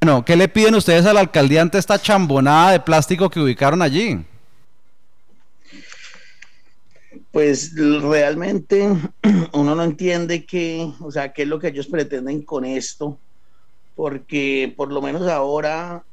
[0.00, 3.82] Bueno, ¿qué le piden ustedes a la alcaldía ante esta chambonada de plástico que ubicaron
[3.82, 4.24] allí?
[7.32, 8.88] Pues realmente
[9.52, 13.18] uno no entiende qué, o sea, qué es lo que ellos pretenden con esto,
[13.96, 16.04] porque por lo menos ahora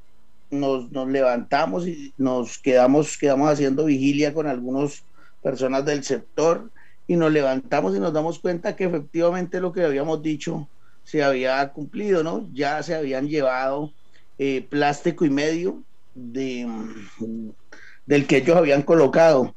[0.50, 5.04] nos, nos levantamos y nos quedamos, quedamos haciendo vigilia con algunas
[5.44, 6.72] personas del sector
[7.08, 10.68] y nos levantamos y nos damos cuenta que efectivamente lo que habíamos dicho
[11.06, 12.50] se había cumplido, ¿no?
[12.52, 13.94] Ya se habían llevado
[14.38, 16.68] eh, plástico y medio de,
[18.06, 19.56] del que ellos habían colocado.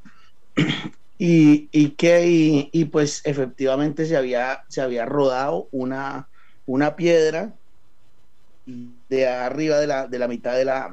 [1.21, 2.23] Y, y que,
[2.73, 6.29] y, pues efectivamente se había, se había rodado una,
[6.65, 7.57] una piedra
[8.65, 10.93] de arriba de la, de la mitad de la,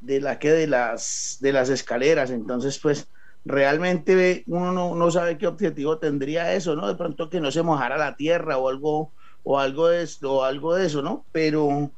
[0.00, 2.30] de la que de las, de las escaleras.
[2.30, 3.08] Entonces, pues
[3.44, 6.88] realmente uno no, no, sabe qué objetivo tendría eso, ¿no?
[6.88, 9.12] De pronto que no se mojara la tierra o algo,
[9.50, 11.24] o algo de esto, algo de eso, ¿no?
[11.32, 11.90] Pero,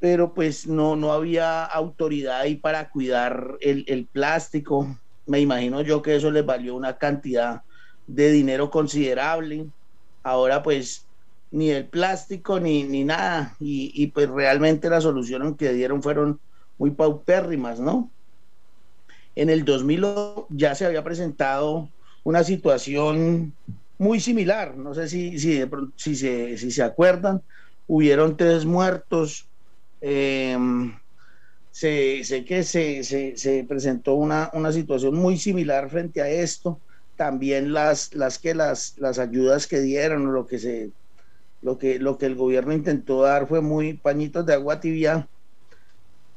[0.00, 4.84] pero pues no, no había autoridad ahí para cuidar el, el plástico.
[5.26, 7.62] Me imagino yo que eso les valió una cantidad
[8.04, 9.64] de dinero considerable.
[10.24, 11.08] Ahora pues
[11.52, 13.54] ni el plástico ni, ni nada.
[13.60, 16.40] Y, y pues realmente las soluciones que dieron fueron
[16.78, 18.10] muy paupérrimas, ¿no?
[19.36, 20.04] En el 2000
[20.48, 21.88] ya se había presentado
[22.24, 23.54] una situación
[24.00, 24.76] muy similar.
[24.76, 25.62] No sé si, si,
[25.96, 27.42] si, se, si se acuerdan,
[27.86, 29.46] hubieron tres muertos.
[30.00, 30.94] Em,
[31.70, 36.80] sé, que se, se, se, presentó una, una situación muy similar frente a esto.
[37.16, 40.90] También las, las que las, las ayudas que dieron, lo que se
[41.60, 45.28] lo que, lo que el gobierno intentó dar fue muy pañitos de agua tibia.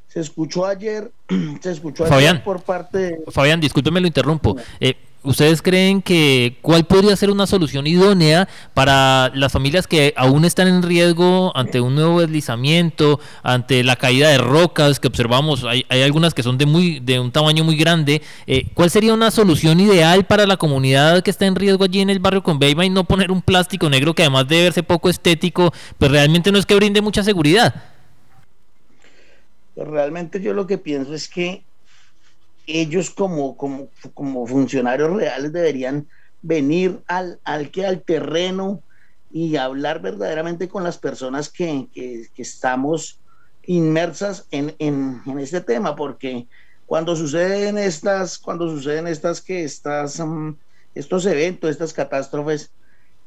[0.08, 1.10] Se escuchó ayer,
[1.62, 3.24] se escuchó ayer por parte de...
[3.30, 4.54] Fabián, discúlpeme, lo interrumpo.
[4.78, 4.94] Eh,
[5.24, 10.68] ¿Ustedes creen que cuál podría ser una solución idónea para las familias que aún están
[10.68, 15.64] en riesgo ante un nuevo deslizamiento, ante la caída de rocas que observamos?
[15.64, 18.20] Hay, hay algunas que son de muy de un tamaño muy grande.
[18.46, 22.10] Eh, ¿Cuál sería una solución ideal para la comunidad que está en riesgo allí en
[22.10, 25.08] el barrio con Beiba y no poner un plástico negro que además de verse poco
[25.08, 27.74] estético, pues realmente no es que brinde mucha seguridad?
[29.74, 31.64] Realmente yo lo que pienso es que
[32.66, 36.06] ellos como, como, como funcionarios reales deberían
[36.42, 38.82] venir al, al, que, al terreno
[39.32, 43.18] y hablar verdaderamente con las personas que, que, estamos
[43.66, 46.46] inmersas en, en, este tema, porque
[46.86, 50.54] cuando suceden estas, cuando suceden estas que estas, um,
[50.94, 52.70] estos eventos, estas catástrofes,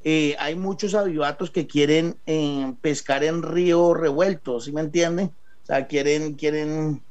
[0.04, 5.32] eh, hay muchos avivatos que quieren eh, pescar en río revuelto, ¿sí me entienden?
[5.64, 7.02] O sea, quieren, quieren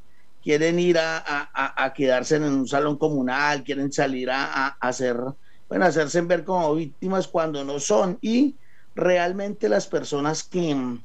[0.47, 5.17] quieren ir a, quedarse en un salón comunal, quieren salir a, hacer,
[5.69, 8.17] bueno, hacerse ver como víctimas cuando no son.
[8.21, 8.55] Y
[8.95, 11.01] realmente las personas que,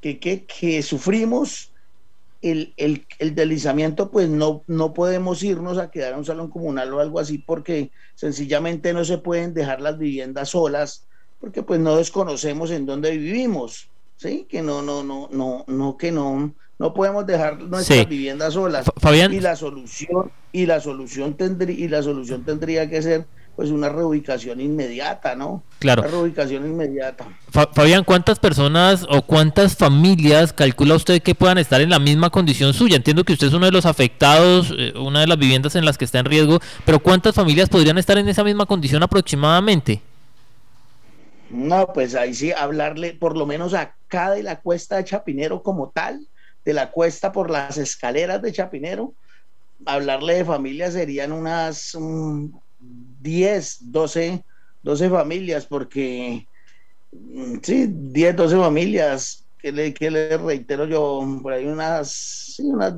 [0.00, 1.72] que, sufrimos
[2.42, 7.00] el, el, deslizamiento, pues no, no podemos irnos a quedar en un salón comunal o
[7.00, 11.08] algo así porque sencillamente no se pueden dejar las viviendas solas
[11.40, 14.46] porque pues no desconocemos en dónde vivimos, ¿sí?
[14.48, 18.90] Que no, no, no, no, no, que no, no podemos dejar nuestras viviendas solas.
[18.96, 19.32] Fabián.
[19.32, 23.26] Y la solución, y la solución tendría, y la solución tendría que ser
[23.56, 25.62] pues una reubicación inmediata, ¿no?
[25.78, 26.02] Claro.
[26.02, 27.26] Una reubicación inmediata.
[27.48, 32.74] Fabián, ¿cuántas personas o cuántas familias calcula usted que puedan estar en la misma condición
[32.74, 32.96] suya?
[32.96, 35.96] Entiendo que usted es uno de los afectados, eh, una de las viviendas en las
[35.96, 40.02] que está en riesgo, pero ¿cuántas familias podrían estar en esa misma condición aproximadamente?
[41.48, 45.88] No, pues ahí sí, hablarle por lo menos acá de la cuesta de Chapinero como
[45.88, 46.26] tal,
[46.66, 49.14] de la cuesta por las escaleras de Chapinero,
[49.86, 51.96] hablarle de familias serían unas
[52.80, 54.44] 10, 12,
[54.82, 56.48] 12 familias, porque
[57.12, 62.64] mm, sí, 10, 12 familias, que le, que le reitero yo, por ahí unas, sí,
[62.64, 62.94] unas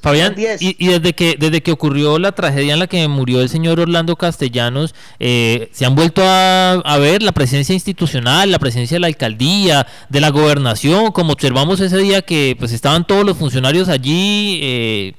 [0.00, 3.80] Fabián, y, desde que desde que ocurrió la tragedia en la que murió el señor
[3.80, 9.08] Orlando Castellanos, eh, se han vuelto a, ver la presencia institucional, la presencia de la
[9.08, 14.60] alcaldía, de la gobernación, como observamos ese día que pues estaban todos los funcionarios allí,
[14.62, 15.14] eh,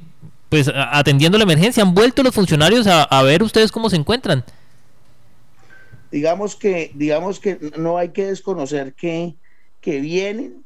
[0.48, 1.84] pues atendiendo la emergencia.
[1.84, 4.46] ¿Han vuelto los funcionarios a, a ver ustedes cómo se encuentran?
[6.12, 9.36] Digamos que digamos que no hay que desconocer que
[9.82, 10.64] que vienen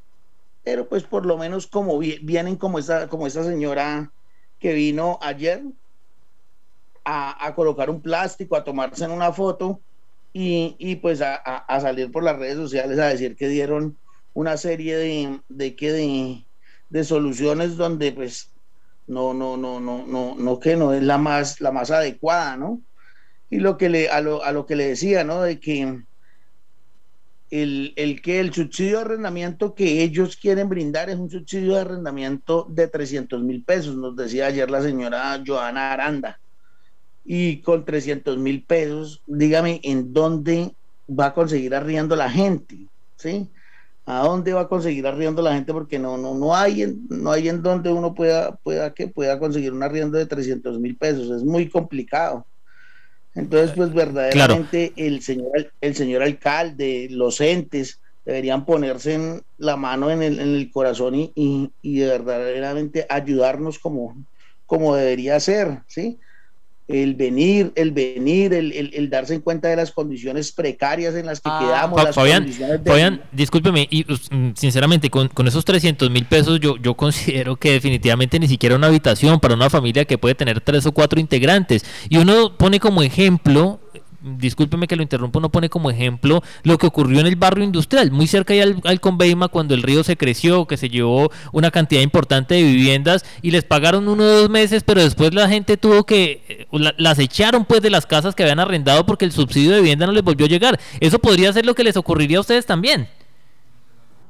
[0.64, 4.12] pero pues por lo menos como vienen como esta, como esta señora
[4.60, 5.64] que vino ayer
[7.06, 9.82] a, colocar un plástico, a tomarse en una foto
[10.32, 13.98] y, pues a, salir por las redes sociales a decir que dieron
[14.34, 16.46] una serie de, de, de,
[16.90, 18.52] de soluciones donde pues
[19.06, 22.82] no, no, no, no, no, no que no es la más, la más adecuada, ¿no?
[23.50, 25.42] Y lo que le, a lo, a lo que le decía, ¿no?
[25.42, 26.04] De que
[27.54, 31.82] el, el, que el subsidio de arrendamiento que ellos quieren brindar es un subsidio de
[31.82, 36.40] arrendamiento de 300 mil pesos, nos decía ayer la señora Joana Aranda.
[37.24, 40.74] Y con 300 mil pesos, dígame en dónde
[41.08, 43.48] va a conseguir arriendo la gente, ¿sí?
[44.08, 45.72] ¿A dónde va a conseguir arriendo la gente?
[45.74, 49.38] Porque no, no, no hay en, no hay en donde uno pueda, pueda, que pueda
[49.38, 52.48] conseguir un arriendo de 300 mil pesos, es muy complicado.
[53.36, 60.12] Entonces, pues verdaderamente el, señor, el señor alcalde, los entes, deberían ponerse en la mano
[60.12, 64.16] en el, en el corazón y, y, y, verdaderamente ayudarnos como,
[64.66, 66.20] como debería ser, ¿sí?
[66.88, 71.40] El venir, el venir, el, el, darse en cuenta de las condiciones precarias en las
[71.40, 72.14] que ah, quedamos.
[72.14, 72.48] Fabián,
[72.86, 77.72] Fabián, discúlpeme, y mm, sinceramente, con, con esos 300 mil pesos, yo, yo considero que
[77.72, 81.86] definitivamente ni siquiera una habitación para una familia que puede tener tres o cuatro integrantes.
[82.10, 83.80] Y uno pone como ejemplo
[84.24, 88.12] discúlpeme que lo interrumpo, no pone como ejemplo lo que ocurrió en el barrio industrial,
[88.12, 92.02] muy cerca al, al Conveima, cuando el río se creció, que se llevó una cantidad
[92.02, 96.06] importante de viviendas y les pagaron uno o dos meses, pero después la gente tuvo
[96.06, 96.68] que, eh,
[96.98, 100.14] las echaron pues de las casas que habían arrendado porque el subsidio de vivienda no
[100.14, 100.80] les volvió a llegar.
[101.00, 103.08] Eso podría ser lo que les ocurriría a ustedes también.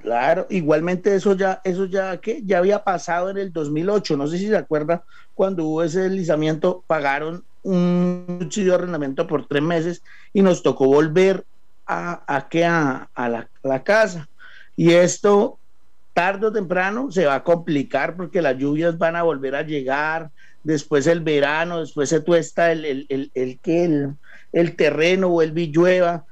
[0.02, 4.38] Claro, igualmente eso ya, eso ya que ya había pasado en el 2008, no sé
[4.38, 5.04] si se acuerda,
[5.34, 10.86] cuando hubo ese deslizamiento, pagaron un subsidio de arrendamiento por tres meses y nos tocó
[10.86, 11.46] volver
[11.86, 14.30] a, a, a, la, la, casa.
[14.76, 15.58] Y esto
[16.14, 20.30] tarde o temprano se va a complicar porque las lluvias van a volver a llegar,
[20.64, 24.16] después el verano, después se tuesta el, el, el, el, el,
[24.52, 26.26] el terreno o el villueva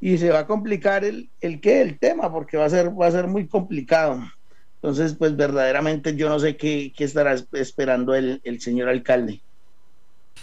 [0.00, 3.06] y se va a complicar el, el qué, el tema, porque va a ser, va
[3.06, 4.20] a ser muy complicado.
[4.76, 9.42] Entonces, pues verdaderamente yo no sé qué, qué estará esperando el, el señor alcalde.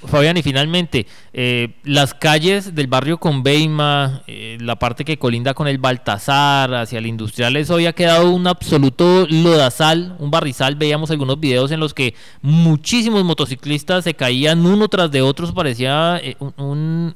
[0.05, 5.67] Fabián, y finalmente, eh, las calles del barrio Conveima, eh, la parte que colinda con
[5.67, 10.75] el Baltasar, hacia el industrial, eso había quedado un absoluto lodazal, un barrizal.
[10.75, 16.19] Veíamos algunos videos en los que muchísimos motociclistas se caían uno tras de otro, parecía
[16.21, 17.15] eh, un,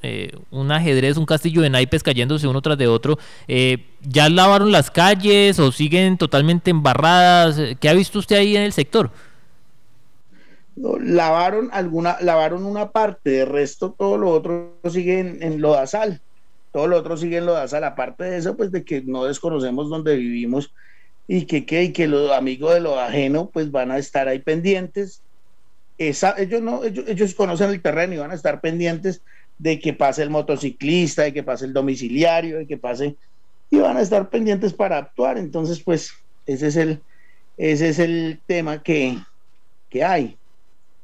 [0.50, 3.20] un, ajedrez, un castillo de naipes cayéndose uno tras de otro.
[4.02, 7.60] ¿Ya lavaron las calles o siguen totalmente embarradas?
[7.82, 9.12] ¿Qué ha visto usted ahí en el sector?
[11.00, 16.22] Lavaron alguna, lavaron una parte, de resto todo lo otro sigue en, en lodazal,
[16.72, 20.16] todo lo otro sigue en lodazal, aparte de eso, pues de que no desconocemos dónde
[20.16, 20.74] vivimos
[21.28, 25.22] y que, que, que los amigos de lo ajeno pues van a estar ahí pendientes.
[25.98, 29.22] Esa, ellos no, ellos, ellos conocen el terreno y van a estar pendientes
[29.58, 33.16] de que pase el motociclista, de que pase el domiciliario, de que pase,
[33.70, 35.38] y van a estar pendientes para actuar.
[35.38, 36.12] Entonces, pues,
[36.46, 37.02] ese es el,
[37.58, 39.18] ese es el tema que,
[39.90, 40.38] que hay.